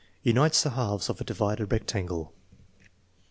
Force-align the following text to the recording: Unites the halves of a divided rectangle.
Unites 0.23 0.63
the 0.63 0.71
halves 0.71 1.09
of 1.11 1.21
a 1.21 1.23
divided 1.23 1.71
rectangle. 1.71 2.33